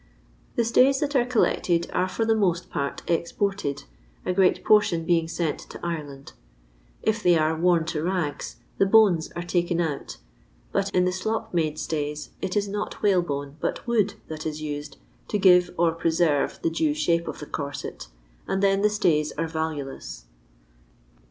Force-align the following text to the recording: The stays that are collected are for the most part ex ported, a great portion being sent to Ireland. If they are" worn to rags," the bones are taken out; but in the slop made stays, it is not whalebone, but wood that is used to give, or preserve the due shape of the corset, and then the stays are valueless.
The 0.55 0.65
stays 0.65 0.99
that 0.99 1.15
are 1.15 1.27
collected 1.27 1.87
are 1.93 2.09
for 2.09 2.25
the 2.25 2.33
most 2.33 2.71
part 2.71 3.03
ex 3.07 3.31
ported, 3.31 3.83
a 4.25 4.33
great 4.33 4.65
portion 4.65 5.05
being 5.05 5.27
sent 5.27 5.59
to 5.69 5.79
Ireland. 5.85 6.33
If 7.03 7.21
they 7.21 7.37
are" 7.37 7.55
worn 7.61 7.85
to 7.93 8.01
rags," 8.01 8.55
the 8.79 8.87
bones 8.87 9.31
are 9.33 9.43
taken 9.43 9.79
out; 9.79 10.17
but 10.71 10.89
in 10.89 11.05
the 11.05 11.11
slop 11.11 11.53
made 11.53 11.77
stays, 11.77 12.31
it 12.41 12.57
is 12.57 12.67
not 12.67 13.03
whalebone, 13.03 13.57
but 13.59 13.85
wood 13.85 14.15
that 14.27 14.43
is 14.43 14.59
used 14.59 14.97
to 15.27 15.37
give, 15.37 15.69
or 15.77 15.91
preserve 15.91 16.57
the 16.63 16.71
due 16.71 16.95
shape 16.95 17.27
of 17.27 17.37
the 17.37 17.45
corset, 17.45 18.07
and 18.47 18.63
then 18.63 18.81
the 18.81 18.89
stays 18.89 19.31
are 19.33 19.45
valueless. 19.47 20.25